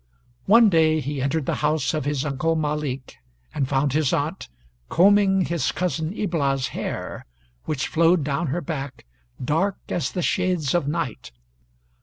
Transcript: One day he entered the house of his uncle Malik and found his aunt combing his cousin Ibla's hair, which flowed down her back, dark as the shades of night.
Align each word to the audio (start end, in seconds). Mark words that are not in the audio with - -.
One 0.47 0.67
day 0.67 0.99
he 0.99 1.21
entered 1.21 1.45
the 1.45 1.57
house 1.61 1.93
of 1.93 2.05
his 2.05 2.25
uncle 2.25 2.55
Malik 2.55 3.17
and 3.53 3.69
found 3.69 3.93
his 3.93 4.11
aunt 4.11 4.49
combing 4.89 5.45
his 5.45 5.71
cousin 5.71 6.11
Ibla's 6.11 6.69
hair, 6.69 7.27
which 7.65 7.87
flowed 7.87 8.23
down 8.23 8.47
her 8.47 8.61
back, 8.61 9.05
dark 9.45 9.77
as 9.89 10.11
the 10.11 10.23
shades 10.23 10.73
of 10.73 10.87
night. 10.87 11.31